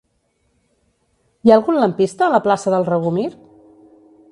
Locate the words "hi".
1.43-1.51